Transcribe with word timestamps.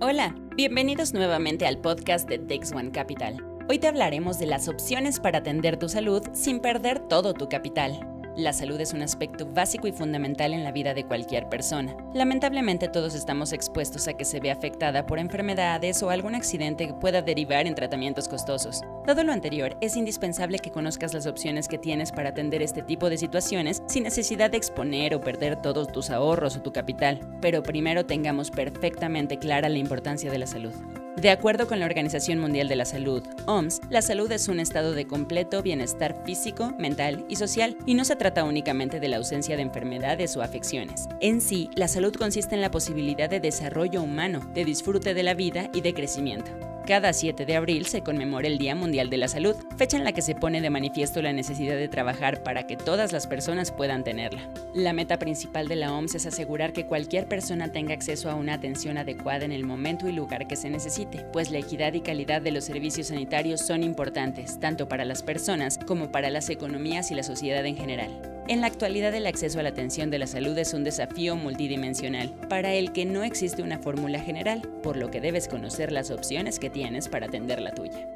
Hola, 0.00 0.32
bienvenidos 0.54 1.12
nuevamente 1.12 1.66
al 1.66 1.78
podcast 1.78 2.28
de 2.28 2.38
Dex 2.38 2.70
One 2.70 2.92
Capital. 2.92 3.44
Hoy 3.68 3.80
te 3.80 3.88
hablaremos 3.88 4.38
de 4.38 4.46
las 4.46 4.68
opciones 4.68 5.18
para 5.18 5.38
atender 5.38 5.76
tu 5.76 5.88
salud 5.88 6.22
sin 6.32 6.60
perder 6.60 7.00
todo 7.00 7.34
tu 7.34 7.48
capital. 7.48 7.98
La 8.38 8.52
salud 8.52 8.80
es 8.80 8.92
un 8.92 9.02
aspecto 9.02 9.46
básico 9.52 9.88
y 9.88 9.92
fundamental 9.92 10.54
en 10.54 10.62
la 10.62 10.70
vida 10.70 10.94
de 10.94 11.04
cualquier 11.04 11.48
persona. 11.48 11.96
Lamentablemente 12.14 12.86
todos 12.86 13.16
estamos 13.16 13.52
expuestos 13.52 14.06
a 14.06 14.12
que 14.12 14.24
se 14.24 14.38
vea 14.38 14.52
afectada 14.52 15.06
por 15.06 15.18
enfermedades 15.18 16.00
o 16.04 16.10
algún 16.10 16.36
accidente 16.36 16.86
que 16.86 16.94
pueda 16.94 17.20
derivar 17.20 17.66
en 17.66 17.74
tratamientos 17.74 18.28
costosos. 18.28 18.82
Dado 19.08 19.24
lo 19.24 19.32
anterior, 19.32 19.76
es 19.80 19.96
indispensable 19.96 20.60
que 20.60 20.70
conozcas 20.70 21.14
las 21.14 21.26
opciones 21.26 21.66
que 21.66 21.78
tienes 21.78 22.12
para 22.12 22.28
atender 22.28 22.62
este 22.62 22.82
tipo 22.82 23.10
de 23.10 23.18
situaciones 23.18 23.82
sin 23.88 24.04
necesidad 24.04 24.52
de 24.52 24.58
exponer 24.58 25.16
o 25.16 25.20
perder 25.20 25.60
todos 25.60 25.90
tus 25.90 26.08
ahorros 26.08 26.56
o 26.56 26.62
tu 26.62 26.72
capital. 26.72 27.18
Pero 27.40 27.64
primero 27.64 28.06
tengamos 28.06 28.52
perfectamente 28.52 29.40
clara 29.40 29.68
la 29.68 29.78
importancia 29.78 30.30
de 30.30 30.38
la 30.38 30.46
salud. 30.46 30.74
De 31.20 31.30
acuerdo 31.30 31.66
con 31.66 31.80
la 31.80 31.86
Organización 31.86 32.38
Mundial 32.38 32.68
de 32.68 32.76
la 32.76 32.84
Salud, 32.84 33.24
OMS, 33.46 33.80
la 33.90 34.02
salud 34.02 34.30
es 34.30 34.46
un 34.46 34.60
estado 34.60 34.92
de 34.92 35.08
completo 35.08 35.62
bienestar 35.62 36.22
físico, 36.24 36.72
mental 36.78 37.24
y 37.28 37.34
social, 37.34 37.76
y 37.86 37.94
no 37.94 38.04
se 38.04 38.14
trata 38.14 38.44
únicamente 38.44 39.00
de 39.00 39.08
la 39.08 39.16
ausencia 39.16 39.56
de 39.56 39.62
enfermedades 39.62 40.36
o 40.36 40.42
afecciones. 40.42 41.08
En 41.20 41.40
sí, 41.40 41.70
la 41.74 41.88
salud 41.88 42.14
consiste 42.14 42.54
en 42.54 42.60
la 42.60 42.70
posibilidad 42.70 43.28
de 43.28 43.40
desarrollo 43.40 44.00
humano, 44.00 44.48
de 44.54 44.64
disfrute 44.64 45.12
de 45.12 45.24
la 45.24 45.34
vida 45.34 45.68
y 45.74 45.80
de 45.80 45.92
crecimiento. 45.92 46.52
Cada 46.88 47.12
7 47.12 47.44
de 47.44 47.54
abril 47.54 47.84
se 47.84 48.00
conmemora 48.00 48.46
el 48.46 48.56
Día 48.56 48.74
Mundial 48.74 49.10
de 49.10 49.18
la 49.18 49.28
Salud, 49.28 49.54
fecha 49.76 49.98
en 49.98 50.04
la 50.04 50.12
que 50.12 50.22
se 50.22 50.34
pone 50.34 50.62
de 50.62 50.70
manifiesto 50.70 51.20
la 51.20 51.34
necesidad 51.34 51.76
de 51.76 51.86
trabajar 51.86 52.42
para 52.42 52.66
que 52.66 52.78
todas 52.78 53.12
las 53.12 53.26
personas 53.26 53.72
puedan 53.72 54.04
tenerla. 54.04 54.48
La 54.72 54.94
meta 54.94 55.18
principal 55.18 55.68
de 55.68 55.76
la 55.76 55.92
OMS 55.92 56.14
es 56.14 56.24
asegurar 56.24 56.72
que 56.72 56.86
cualquier 56.86 57.28
persona 57.28 57.70
tenga 57.72 57.92
acceso 57.92 58.30
a 58.30 58.36
una 58.36 58.54
atención 58.54 58.96
adecuada 58.96 59.44
en 59.44 59.52
el 59.52 59.66
momento 59.66 60.08
y 60.08 60.12
lugar 60.12 60.46
que 60.46 60.56
se 60.56 60.70
necesite, 60.70 61.26
pues 61.30 61.50
la 61.50 61.58
equidad 61.58 61.92
y 61.92 62.00
calidad 62.00 62.40
de 62.40 62.52
los 62.52 62.64
servicios 62.64 63.08
sanitarios 63.08 63.60
son 63.60 63.82
importantes, 63.82 64.58
tanto 64.58 64.88
para 64.88 65.04
las 65.04 65.22
personas 65.22 65.76
como 65.76 66.10
para 66.10 66.30
las 66.30 66.48
economías 66.48 67.10
y 67.10 67.14
la 67.14 67.22
sociedad 67.22 67.66
en 67.66 67.76
general. 67.76 68.37
En 68.48 68.62
la 68.62 68.66
actualidad 68.66 69.14
el 69.14 69.26
acceso 69.26 69.60
a 69.60 69.62
la 69.62 69.68
atención 69.68 70.10
de 70.10 70.18
la 70.18 70.26
salud 70.26 70.56
es 70.56 70.72
un 70.72 70.82
desafío 70.82 71.36
multidimensional, 71.36 72.30
para 72.48 72.72
el 72.72 72.92
que 72.92 73.04
no 73.04 73.22
existe 73.22 73.60
una 73.60 73.78
fórmula 73.78 74.20
general, 74.20 74.62
por 74.82 74.96
lo 74.96 75.10
que 75.10 75.20
debes 75.20 75.48
conocer 75.48 75.92
las 75.92 76.10
opciones 76.10 76.58
que 76.58 76.70
tienes 76.70 77.10
para 77.10 77.26
atender 77.26 77.60
la 77.60 77.72
tuya. 77.72 78.08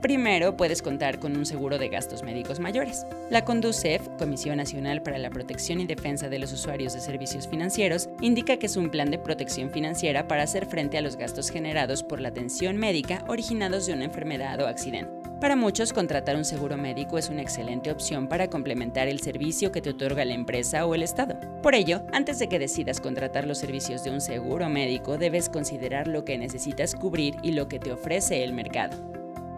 Primero, 0.00 0.56
puedes 0.56 0.80
contar 0.80 1.18
con 1.18 1.36
un 1.36 1.44
seguro 1.44 1.76
de 1.76 1.88
gastos 1.88 2.22
médicos 2.22 2.60
mayores. 2.60 3.04
La 3.30 3.44
CONDUCEF, 3.44 4.08
Comisión 4.16 4.58
Nacional 4.58 5.02
para 5.02 5.18
la 5.18 5.28
Protección 5.28 5.80
y 5.80 5.86
Defensa 5.86 6.28
de 6.28 6.38
los 6.38 6.52
Usuarios 6.52 6.94
de 6.94 7.00
Servicios 7.00 7.48
Financieros, 7.48 8.08
indica 8.20 8.58
que 8.58 8.66
es 8.66 8.76
un 8.76 8.90
plan 8.90 9.10
de 9.10 9.18
protección 9.18 9.70
financiera 9.70 10.28
para 10.28 10.44
hacer 10.44 10.66
frente 10.66 10.98
a 10.98 11.02
los 11.02 11.16
gastos 11.16 11.50
generados 11.50 12.04
por 12.04 12.20
la 12.20 12.28
atención 12.28 12.76
médica 12.76 13.24
originados 13.26 13.86
de 13.86 13.94
una 13.94 14.04
enfermedad 14.04 14.60
o 14.60 14.68
accidente. 14.68 15.19
Para 15.40 15.56
muchos, 15.56 15.94
contratar 15.94 16.36
un 16.36 16.44
seguro 16.44 16.76
médico 16.76 17.16
es 17.16 17.30
una 17.30 17.40
excelente 17.40 17.90
opción 17.90 18.28
para 18.28 18.50
complementar 18.50 19.08
el 19.08 19.20
servicio 19.20 19.72
que 19.72 19.80
te 19.80 19.88
otorga 19.88 20.26
la 20.26 20.34
empresa 20.34 20.84
o 20.84 20.94
el 20.94 21.02
Estado. 21.02 21.40
Por 21.62 21.74
ello, 21.74 22.02
antes 22.12 22.38
de 22.38 22.48
que 22.48 22.58
decidas 22.58 23.00
contratar 23.00 23.46
los 23.46 23.56
servicios 23.56 24.04
de 24.04 24.10
un 24.10 24.20
seguro 24.20 24.68
médico, 24.68 25.16
debes 25.16 25.48
considerar 25.48 26.08
lo 26.08 26.26
que 26.26 26.36
necesitas 26.36 26.94
cubrir 26.94 27.36
y 27.42 27.52
lo 27.52 27.68
que 27.68 27.78
te 27.78 27.90
ofrece 27.90 28.44
el 28.44 28.52
mercado. 28.52 28.98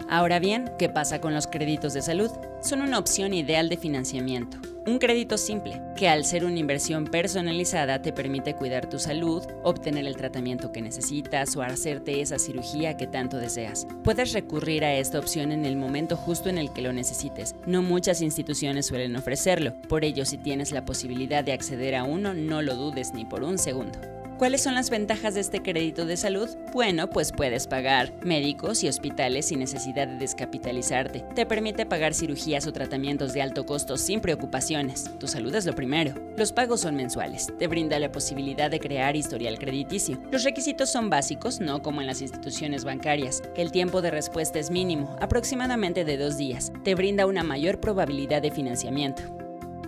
Ahora 0.09 0.39
bien, 0.39 0.71
¿qué 0.79 0.89
pasa 0.89 1.21
con 1.21 1.35
los 1.35 1.49
créditos 1.49 1.95
de 1.95 2.03
salud? 2.03 2.31
Son 2.61 2.81
una 2.81 3.01
opción 3.01 3.35
ideal 3.35 3.69
de 3.69 3.77
financiamiento. 3.77 4.59
Un 4.85 4.99
crédito 4.99 5.39
simple, 5.39 5.81
que 5.95 6.09
al 6.09 6.25
ser 6.25 6.45
una 6.45 6.59
inversión 6.59 7.05
personalizada 7.05 8.03
te 8.03 8.13
permite 8.13 8.55
cuidar 8.55 8.89
tu 8.89 8.99
salud, 8.99 9.45
obtener 9.63 10.07
el 10.07 10.17
tratamiento 10.17 10.73
que 10.73 10.83
necesitas 10.83 11.55
o 11.55 11.63
hacerte 11.63 12.21
esa 12.21 12.41
cirugía 12.41 12.97
que 12.97 13.07
tanto 13.07 13.37
deseas. 13.37 13.87
Puedes 14.03 14.33
recurrir 14.33 14.85
a 14.85 14.93
esta 14.95 15.21
opción 15.21 15.53
en 15.53 15.67
el 15.67 15.77
momento 15.77 16.17
justo 16.17 16.49
en 16.49 16.59
el 16.59 16.73
que 16.73 16.83
lo 16.83 16.93
necesites. 16.93 17.55
No 17.65 17.81
muchas 17.83 18.23
instituciones 18.23 18.87
suelen 18.87 19.15
ofrecerlo, 19.15 19.73
por 19.89 20.05
ello 20.05 20.25
si 20.25 20.37
tienes 20.37 20.73
la 20.73 20.85
posibilidad 20.85 21.45
de 21.45 21.53
acceder 21.53 21.95
a 21.95 22.03
uno, 22.03 22.35
no 22.35 22.61
lo 22.61 22.75
dudes 22.75 23.15
ni 23.15 23.25
por 23.25 23.45
un 23.45 23.59
segundo. 23.59 24.01
¿Cuáles 24.43 24.63
son 24.63 24.75
las 24.75 24.91
ventajas 24.91 25.35
de 25.35 25.41
este 25.41 25.63
crédito 25.63 26.05
de 26.05 26.17
salud? 26.17 26.49
Bueno, 26.73 27.09
pues 27.09 27.31
puedes 27.31 27.69
pagar 27.69 28.13
médicos 28.25 28.83
y 28.83 28.89
hospitales 28.89 29.47
sin 29.47 29.61
necesidad 29.61 30.09
de 30.09 30.17
descapitalizarte. 30.17 31.21
Te 31.37 31.47
permite 31.47 31.87
pagar 31.87 32.13
cirugías 32.13 32.67
o 32.67 32.73
tratamientos 32.73 33.35
de 33.35 33.43
alto 33.43 33.65
costo 33.65 33.97
sin 33.97 34.21
preocupaciones. 34.21 35.09
Tu 35.21 35.29
salud 35.29 35.55
es 35.55 35.65
lo 35.65 35.77
primero. 35.77 36.15
Los 36.37 36.51
pagos 36.51 36.81
son 36.81 36.97
mensuales. 36.97 37.53
Te 37.57 37.69
brinda 37.69 38.01
la 38.01 38.11
posibilidad 38.11 38.69
de 38.69 38.81
crear 38.81 39.15
historial 39.15 39.61
crediticio. 39.61 40.19
Los 40.33 40.43
requisitos 40.43 40.91
son 40.91 41.09
básicos, 41.09 41.61
no 41.61 41.81
como 41.81 42.01
en 42.01 42.09
las 42.09 42.21
instituciones 42.21 42.83
bancarias. 42.83 43.45
El 43.55 43.71
tiempo 43.71 44.03
de 44.03 44.11
respuesta 44.11 44.59
es 44.59 44.73
mínimo, 44.73 45.17
aproximadamente 45.21 46.05
de 46.05 46.17
dos 46.17 46.37
días. 46.37 46.73
Te 46.83 46.97
brinda 46.97 47.27
una 47.27 47.45
mayor 47.45 47.79
probabilidad 47.79 48.43
de 48.43 48.51
financiamiento 48.51 49.23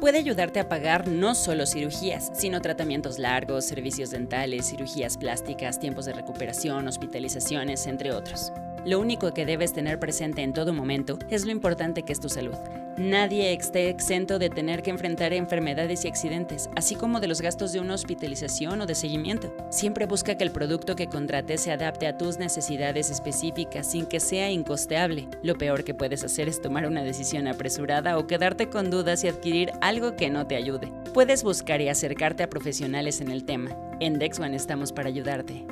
puede 0.04 0.18
ayudarte 0.18 0.60
a 0.60 0.68
pagar 0.68 1.08
no 1.08 1.34
solo 1.34 1.64
cirugías, 1.64 2.30
sino 2.34 2.60
tratamientos 2.60 3.18
largos, 3.18 3.64
servicios 3.64 4.10
dentales, 4.10 4.68
cirugías 4.68 5.16
plásticas, 5.16 5.78
tiempos 5.78 6.04
de 6.04 6.12
recuperación, 6.12 6.86
hospitalizaciones, 6.86 7.86
entre 7.86 8.12
otros. 8.12 8.52
Lo 8.84 9.00
único 9.00 9.32
que 9.32 9.46
debes 9.46 9.72
tener 9.72 9.98
presente 9.98 10.42
en 10.42 10.52
todo 10.52 10.74
momento 10.74 11.18
es 11.30 11.46
lo 11.46 11.52
importante 11.52 12.02
que 12.02 12.12
es 12.12 12.20
tu 12.20 12.28
salud. 12.28 12.56
Nadie 12.98 13.52
esté 13.52 13.88
exento 13.88 14.38
de 14.38 14.50
tener 14.50 14.82
que 14.82 14.90
enfrentar 14.90 15.32
enfermedades 15.32 16.04
y 16.04 16.08
accidentes, 16.08 16.68
así 16.76 16.94
como 16.94 17.18
de 17.18 17.26
los 17.26 17.40
gastos 17.40 17.72
de 17.72 17.80
una 17.80 17.94
hospitalización 17.94 18.82
o 18.82 18.86
de 18.86 18.94
seguimiento. 18.94 19.52
Siempre 19.70 20.06
busca 20.06 20.36
que 20.36 20.44
el 20.44 20.52
producto 20.52 20.94
que 20.94 21.08
contrates 21.08 21.62
se 21.62 21.72
adapte 21.72 22.06
a 22.06 22.18
tus 22.18 22.38
necesidades 22.38 23.10
específicas 23.10 23.90
sin 23.90 24.06
que 24.06 24.20
sea 24.20 24.50
incosteable. 24.50 25.28
Lo 25.42 25.56
peor 25.56 25.82
que 25.82 25.94
puedes 25.94 26.22
hacer 26.22 26.48
es 26.48 26.60
tomar 26.60 26.86
una 26.86 27.02
decisión 27.02 27.48
apresurada 27.48 28.18
o 28.18 28.26
quedarte 28.26 28.68
con 28.68 28.90
dudas 28.90 29.24
y 29.24 29.28
adquirir 29.28 29.72
algo 29.80 30.14
que 30.14 30.28
no 30.30 30.46
te 30.46 30.56
ayude. 30.56 30.92
Puedes 31.14 31.42
buscar 31.42 31.80
y 31.80 31.88
acercarte 31.88 32.42
a 32.42 32.50
profesionales 32.50 33.20
en 33.20 33.30
el 33.30 33.44
tema. 33.44 33.70
En 33.98 34.18
DexOne 34.18 34.56
estamos 34.56 34.92
para 34.92 35.08
ayudarte. 35.08 35.64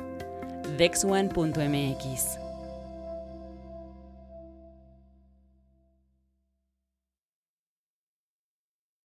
DexOne.mx 0.77 2.42